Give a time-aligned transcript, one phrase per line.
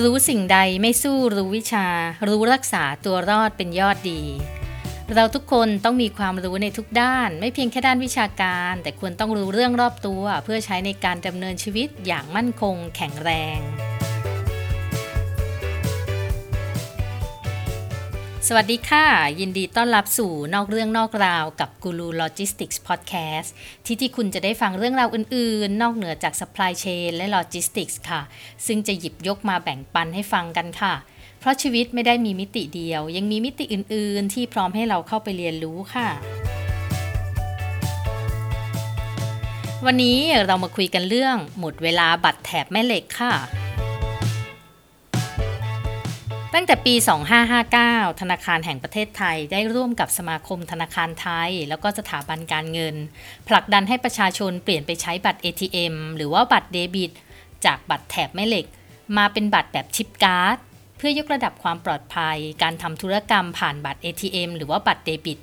[0.00, 1.86] รู้สิ่งใดไม่สู้รู้วิชา
[2.28, 4.22] รู้รักษาตัวรอดเป็นยอดดี
[5.14, 13.58] เราทุกคนต้องมีความรู้ในทุกด้าน ไม่เพียงแค่ด้านวิชาการ แต่ควรต้องรู้เรื่องรอบตัว เพื่อใช้ในการดำเนินชีวิตอย่างมั่นคงแข็งแรง
[18.48, 19.06] สวัสดีค่ะ
[19.40, 23.52] ยินดีต้อนรับสู่นอกเรื่องนอกราวกับกูรูโลจิสติกส์พอดแคสต์
[23.84, 28.20] ที่ที่คุณจะได้ฟังเรื่องราวอื่นๆ นอกเหนือจาก supply chain และ logistics ค่ะ
[28.66, 30.94] ซึ่งจะหยิบยกมาแบ่งปันให้ฟังกันค่ะ
[31.40, 36.08] เพราะชีวิตไม่ได้มีมิติเดียว ยังมีมิติอื่นๆ ที่พร้อมให้เราเข้าไปเรียนรู้ค่ะ
[39.86, 43.34] วันนี้เรามาคุยกันเรื่องหมดเวลาบัตรแถบแม่เหล็กค่ะ
[46.54, 46.94] ตั้งแต่ปี
[47.58, 52.94] 2559 ธนาคารแห่งประเทศไทยได้ร่วมกับสมาคมธนาคารไทย แล้วก็สถาบันการเงิน
[53.48, 57.10] ผลักดันให้ประชาชนเปลี่ยนไปใช้บัตร ATM หรือว่าบัตรเดบิต
[57.64, 58.66] จากบัตรแถบแม่เหล็ก
[59.16, 60.56] มาเป็นบัตรแบบชิปการ์ด
[60.96, 65.38] เพื่อยกระดับความปลอดภัย การทำธุรกรรมผ่านบัตร ATM หรือว่าบัตรเดบิต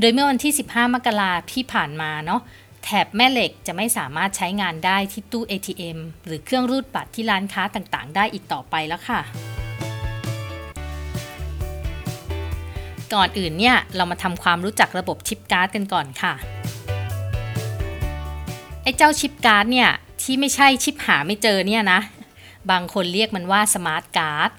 [0.00, 2.40] โดยเมื่อวันที่ 15 มกราที่ผ่านมาเนาะ
[2.84, 9.22] แถบแม่เหล็กจะไม่สามารถใช้งานได้ที่ตู้ ATM หรือเครื่องรูดบัตรที่ร้านค้าต่างๆ ได้อีกต่อไปแล้วค่ะ
[13.14, 16.34] ก่อนอื่นเนี่ยเรามาทำความรู้จักระบบชิปการ์ดกันก่อนค่ะ
[18.82, 19.90] ไอ้เจ้าชิปการ์ดเนี่ย
[20.22, 22.00] ที่ไม่ใช่ชิปหาไม่เจอเนี่ยนะ
[22.70, 24.50] บางคนเรียกมันว่าสมาร์ทการ์ด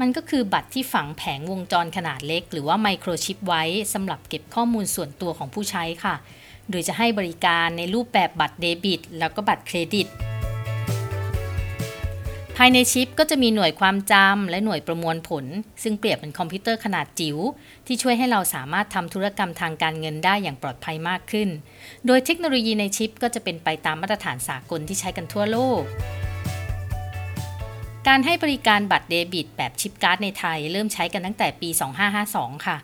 [0.00, 6.14] มันก็คือบัตรที่ฝังแผงวงจรขนาดเล็ก หรือว่าไมโครชิปไว้สำหรับเก็บข้อมูลส่วนตัวของผู้ใช้ค่ะ
[6.70, 10.06] โดยจะให้บริการในรูปแบบบัตรเดบิต แล้วก็บัตรเครดิต
[12.60, 15.44] ภายในชิปก็จะมีหน่วยความจำและหน่วยประมวลผล
[15.82, 17.36] ซึ่งเปรียบเป็นคอมพิวเตอร์ขนาดจิ๋ว
[17.86, 21.48] ที่ช่วยให้เราสามารถทำธุรกรรมทางการเงินได้อย่างปลอดภัยมากขึ้น
[22.06, 25.82] โดยเทคโนโลยีในชิปก็จะเป็นไปตามมาตรฐานสากลที่ใช้กันทั่วโลก
[28.08, 31.68] การให้บริการบัตรเดบิต แบบชิปการ์ดในไทย เริ่มใช้กันตั้งแต่ปี
[32.18, 32.76] 2552 ค่ะ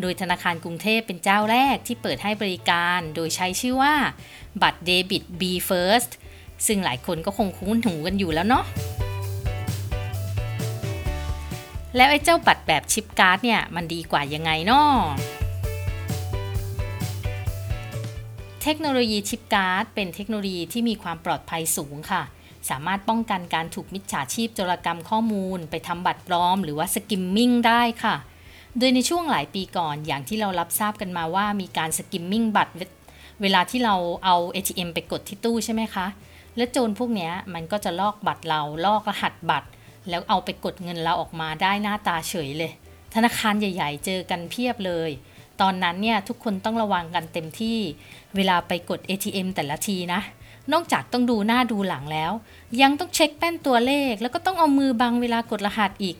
[0.00, 3.94] โดยธนาคารกรุงเทพเป็นเจ้าแรกที่เปิดให้บริการ โดยใช้ชื่อว่า
[4.62, 6.12] บัตรเดบิต B First
[6.66, 8.64] ซึ่งหลายคนก็คงคุ้นหูกันอยู่แล้วเนาะ
[11.96, 14.88] แล้วไอ้เจ้าบัตรแบบชิปการ์ดเนี่ยมันดีกว่ายังไงเนาะ
[18.62, 22.22] เทคโนโลยีชิปการ์ดเป็นเทคโนโลยีที่มีความปลอดภัยสูงค่ะ
[22.70, 28.14] สามารถป้องกันการถูกมิจฉาชีพโจรกรรมข้อมูล ไปทำบัตรปลอม หรือว่า skimming ได้ค่ะ
[28.78, 32.72] โดยในช่วงหลายปีก่อนอย่างที่เรารับทราบกันมาว่ามีการ skimming บัตร
[33.42, 36.06] เวลาที่เราเอา ATM ไปกดที่ตู้ใช่ไหมคะ
[36.56, 39.68] และโจรพวกนี้มันก็จะลอกบัตรเราลอกรหัสบัตร
[40.08, 42.72] แล้วเอาไปกดเงินเราออกมาได้หน้าตาเฉยเลย
[43.14, 45.10] ธนาคารใหญ่ ๆ เจอกันเพียบเลย
[45.60, 47.78] ตอนนั้นเนี่ยทุกคนต้องระวังกันเต็มที่
[48.36, 50.20] เวลาไปกด ATM แต่ละทีนะ
[50.72, 52.32] นอกจากต้องดูหน้าดูหลังแล้ว
[52.82, 56.16] ยังต้องเช็คแป้นตัวเลข แล้วก็ต้องเอามือบังเวลากดรหัสอีก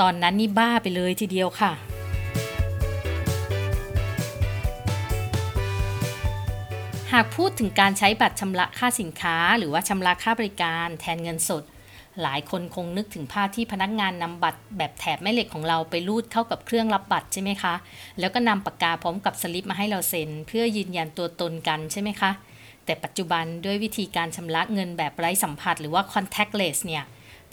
[0.00, 1.72] ตอนนั้นนี่บ้าไปเลยทีเดียวค่ะ
[7.12, 11.62] หากพูดถึงการใช้บัตรชำระค่าสินค้า หรือว่าชำระค่าบริการแทนเงินสด
[12.22, 17.74] หลายคนคงนึกถึงภาพที่พนักงานนำบัตรแบบแถบแม่เหล็กของเราไปรูดเข้ากับเครื่องรับบัตรใช่ไหมคะ
[18.20, 22.30] แล้วก็นำปากกาพร้อมกับสลิปมาให้เราเซ็น เพื่อยืนยันตัวตนกันใช่ไหมคะ
[22.84, 27.04] แต่ปัจจุบันด้วยวิธีการชำระเงินแบบไร้สัมผัสหรือว่า contactless เนี่ย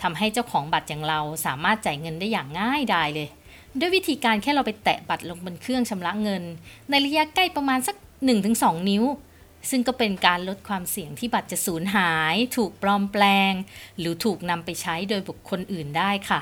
[0.02, 3.30] ทำให้เจ้าของบัตรอย่างเราสามารถจ่ายเงินได้อย่างง่ายดายเลย
[3.80, 6.44] ด้วยวิธีการแค่เราไปแตะบัตรลงบนเครื่องชำระเงิน
[6.90, 7.96] ในระยะใกล้ประมาณสัก
[8.42, 9.04] 1-2 นิ้ว
[9.70, 13.54] ซึ่งก็เป็นการลดความเสี่ยงที่บัตรจะสูญหาย ถูกปลอมแปลง
[14.00, 16.42] หรือถูกนำไปใช้โดยบุคคลอื่นได้ค่ะ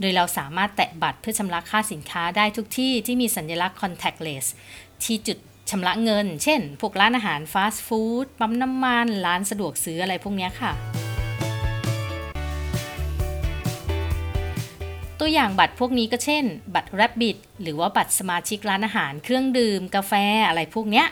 [0.00, 4.46] โดยเราสามารถแตะบัตรเพื่อชำระค่าสินค้าได้ทุกที่ที่มีสัญลักษณ์ contactless
[5.04, 5.38] ที่จุด
[5.70, 10.72] ชำระเงิน เช่น พวกร้านอาหารฟาสต์ฟู้ด ปั๊มน้ำมัน ร้านสะดวกซื้ออะไรพวกนี้ค่ะ
[15.20, 16.44] ตัวอย่างบัตรพวกนี้ก็เช่น
[16.74, 20.12] บัตร Rabbit หรือว่าบัตรสมาชิกร้านอาหาร เครื่องดื่ม กาแฟ
[20.48, 21.06] อะไรพวกเนี้ย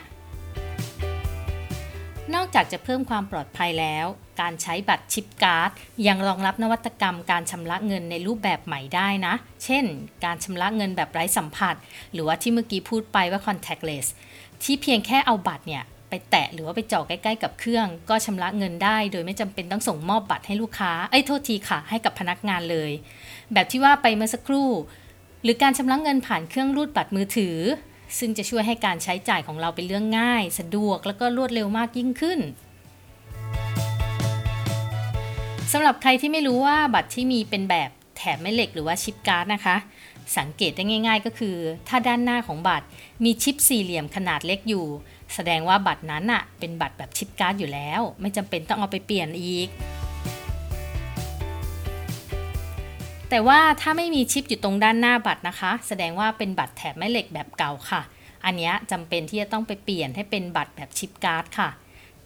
[2.35, 4.05] นอกจากจะเพิ่มความปลอดภัยแล้ว
[4.41, 5.69] การใช้บัตรชิปการ์ด
[6.07, 9.33] ยังรองรับนวัตกรรมการชำระเงินในรูปแบบใหม่ได้นะ
[9.63, 9.85] เช่น
[10.25, 11.75] การชำระเงินแบบไร้สัมผัส
[12.13, 14.07] หรือว่าที่เมื่อกี้พูดไปว่า contactless
[14.63, 22.91] ที่เพียงแค่เอาบัตรเนี่ยไปแตะหรือว่าไปจ่อใกล้ๆกับเครื่อง ก็ชำระเงินได้ โดยไม่จำเป็นต้องส่งมอบบัตรให้ลูกค้าเอ้ยโทษทีค่ะ ให้กับพนักงานเลย
[23.53, 24.69] แบบที่ว่าไปเมื่อสักครู่
[25.43, 27.57] หรือการชำระเงินผ่านเครื่องรูดบัตรมือถือ
[28.19, 32.39] ซึ่งจะช่วยให้การใช้จ่ายของเราเป็นเรื่องง่าย สะดวกแล้วก็รวดเร็วมากยิ่งขึ้น
[35.71, 39.75] สำหรับใครที่ไม่รู้ว่าบัตรที่มีเป็นแบบแถบแม่เหล็กหรือว่าชิปการ์ดนะคะ
[40.37, 41.55] สังเกตได้ง่าย ๆ ก็คือ
[41.87, 42.85] ถ้าด้านหน้าของบัตร
[43.23, 44.85] มีชิปสี่เหลี่ยมขนาดเล็กอยู่
[45.35, 49.67] แสดงว่าบัตรนั้นอะเป็นบัตรแบบชิปการ์ดอยู่แล้ว ไม่จำเป็นต้องเอาไปเปลี่ยนอีก
[53.33, 58.01] แต่ว่าถ้าไม่มีชิปอยู่ตรงด้านหน้าบัตรนะคะ แสดงว่าเป็นบัตรแถบแม่เหล็กแบบเก่าค่ะ
[58.45, 61.69] อันนี้จำเป็นที่จะต้องไปเปลี่ยนให้เป็นบัตรแบบชิปการ์ดค่ะ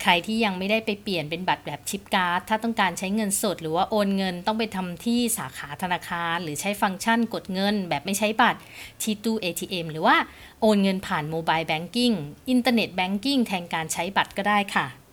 [0.01, 8.59] ใครที่ยังไม่ได้ไปเปลี่ยนเป็นบัตรแบบชิปการ์ดถ้าต้องการใช้เงินสด หรือว่าโอนเงินต้องไปทำที่สาขาธนาคาร หรือใช้ฟังก์ชันกดเงิน แบบไม่ใช้บัตร
[9.01, 10.17] ที่ตู้ ATM หรือว่า
[10.61, 12.11] โอนเงินผ่านโมบายแบงกิ้ง
[12.49, 15.04] อินเทอร์เน็ตแบงกิ้งแทนการใช้บัตรก็ได้ค่ะ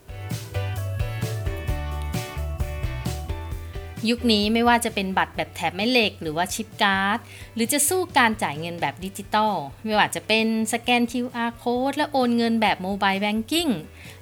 [4.11, 7.19] ยุคนี้ไม่ว่าจะเป็นบัตรแบบแถบแม่เหล็ก หรือว่าชิปการ์ด
[7.55, 9.55] หรือจะสู้การจ่ายเงินแบบดิจิตอล
[9.85, 13.69] ไม่ว่าจะเป็นสแกน QR code และโอนเงินแบบโมบายแบงกิ้ง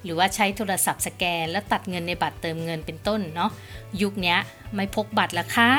[0.03, 3.51] หรือว่าใช้โทรศัพท์สแกน แล้วตัดเงินในบัตรเติมเงินเป็นต้นเนาะ
[4.01, 4.35] ยุคนี้
[4.75, 5.71] ไม่พกบัตรละค่ะ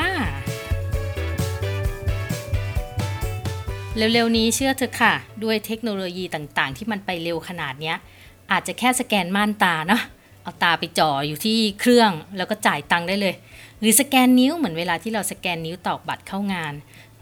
[3.97, 5.13] เร็วๆนี้เชื่อเถอะค่ะ
[5.43, 7.93] ด้วยเทคโนโลยีต่างๆ ที่มันไปเร็วขนาดนี้
[8.51, 10.01] อาจจะแค่สแกนม่านตาเนาะ
[10.43, 13.35] เอาตาไปจ่ออยู่ที่เครื่องแล้วก็จ่ายตังค์ได้เลย
[13.83, 16.73] หรือสแกนนิ้วเหมือนเวลาที่เราสแกนนิ้วตอกบัตรเข้างาน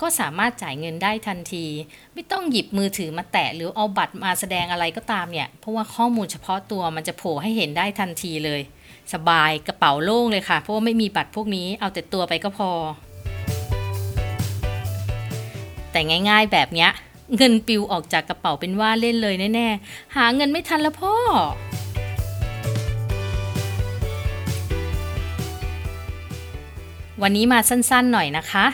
[0.02, 1.66] ก็สามารถจ่ายเงินได้ทันที
[2.14, 8.62] ไม่ต้องหยิบมือถือมาแตะหรือเอาบัตรมาแสดงอะไรก็ตามเนี่ย เพราะว่าข้อมูลเฉพาะตัวมันจะโผล่ให้เห็นได้ทันทีเลย
[9.14, 12.72] สบายกระเป๋าโล่งเลยค่ะ เพราะว่าไม่มีบัตรพวกนี้เอาแต่ตัวไปก็พอ
[15.92, 16.00] แต่
[16.30, 16.90] ง่ายๆแบบเนี้ย
[17.38, 21.16] เงินปิวออกจากกระเป๋าเป็นว่าเล่นเลยแน่ๆหาเงินไม่ทันแล้วพ่อ
[27.26, 28.66] วันนี้มาสั้นๆหน่อยนะคะ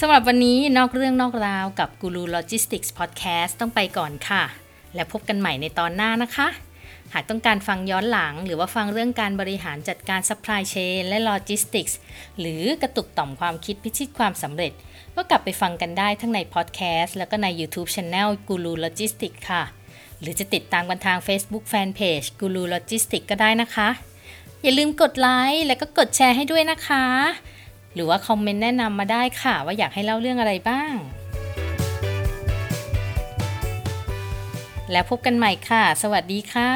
[0.00, 4.44] สำหรับวันนี้นอกเรื่องนอกราวกับกูรูโลจิสติกส์พอดแคสต์ต้องไปก่อนค่ะ
[4.94, 6.48] และพบกันใหม่ในตอนหน้านะคะ
[7.12, 11.94] หากต้องการฟังย้อนหลัง หรือว่าฟังเรื่องการบริหารจัดการ supply chain และ logistics
[12.40, 14.72] หรือกระตุกต่อมความคิดพิชิตความสำเร็จ
[15.16, 19.62] ก็กลับไปฟังกันได้ทั้งในพอดแคสต์แล้วก็ใน YouTube Channel กูรูโลจิสติกค่ะ
[20.20, 23.88] หรือจะติดตามกันทาง Facebook Fanpage กูรูโลจิสติกก็ได้นะคะ
[24.66, 27.04] อย่าลืมกดไลค์และก็กดแชร์ให้ด้วยนะคะ
[27.94, 30.92] หรือว่าคอมเมนต์แนะนำมาได้ค่ะ ว่าอยากให้เล่าเรื่องอะไรบ้าง
[34.92, 36.70] แล้วพบกันใหม่ค่ะ สวัสดีค่ะ